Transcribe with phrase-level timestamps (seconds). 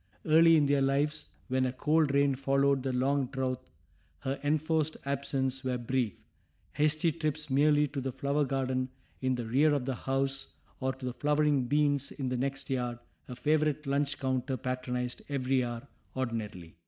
[0.25, 3.69] Early in their lives when a cold rain followed the long drouth,
[4.21, 6.13] her enforced absences were brief;
[6.73, 8.89] hasty trips merely to the flower garden
[9.21, 12.97] in the rear of the house, or to the flowering beans in the next yard,
[13.27, 16.77] a favorite lunch counter patronized every hour ordinarily.